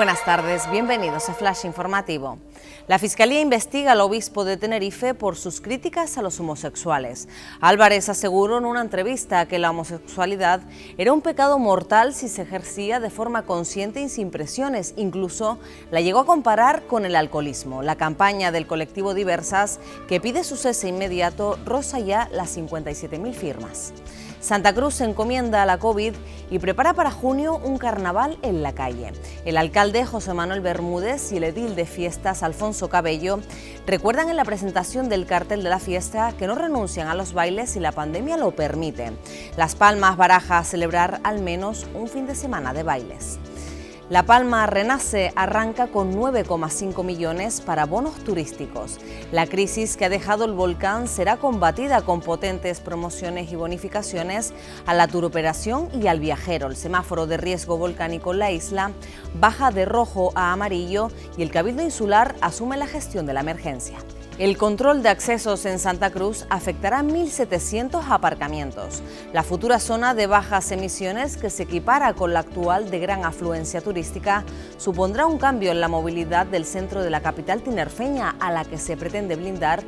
[0.00, 2.38] Buenas tardes, bienvenidos a Flash Informativo.
[2.88, 7.28] La Fiscalía investiga al obispo de Tenerife por sus críticas a los homosexuales.
[7.60, 10.60] Álvarez aseguró en una entrevista que la homosexualidad
[10.98, 14.94] era un pecado mortal si se ejercía de forma consciente y sin presiones.
[14.96, 15.58] Incluso
[15.90, 17.82] la llegó a comparar con el alcoholismo.
[17.82, 23.92] La campaña del colectivo Diversas, que pide su cese inmediato, roza ya las 57.000 firmas.
[24.40, 26.14] Santa Cruz se encomienda a la COVID
[26.50, 29.12] y prepara para junio un carnaval en la calle.
[29.44, 33.38] El alcalde José Manuel Bermúdez y el edil de fiestas Alfonso Cabello
[33.86, 37.70] recuerdan en la presentación del cartel de la fiesta que no renuncian a los bailes
[37.70, 39.12] si la pandemia lo permite.
[39.56, 43.38] Las Palmas baraja celebrar al menos un fin de semana de bailes.
[44.10, 48.98] La Palma Renace arranca con 9,5 millones para bonos turísticos.
[49.30, 54.52] La crisis que ha dejado el volcán será combatida con potentes promociones y bonificaciones
[54.84, 56.66] a la turoperación y al viajero.
[56.66, 58.90] El semáforo de riesgo volcánico en la isla
[59.38, 63.98] baja de rojo a amarillo y el Cabildo Insular asume la gestión de la emergencia.
[64.40, 69.02] El control de accesos en Santa Cruz afectará 1.700 aparcamientos.
[69.34, 73.82] La futura zona de bajas emisiones, que se equipara con la actual de gran afluencia
[73.82, 74.46] turística,
[74.78, 78.78] supondrá un cambio en la movilidad del centro de la capital tinerfeña, a la que
[78.78, 79.82] se pretende blindar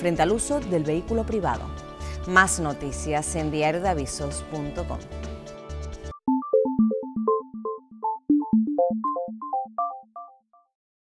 [0.00, 1.66] frente al uso del vehículo privado.
[2.26, 5.00] Más noticias en diariodeavisos.com.